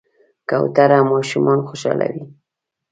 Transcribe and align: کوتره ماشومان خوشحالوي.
کوتره 0.49 0.99
ماشومان 1.11 1.59
خوشحالوي. 1.67 2.23